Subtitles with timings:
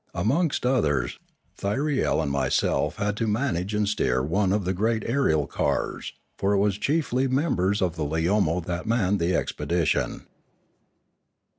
[0.15, 1.19] Amongst others
[1.59, 6.53] Thyriel and myself had to manage and steer one of the great aerial cars, for
[6.53, 10.25] it was chiefly members of the Leomo that manned the expedition.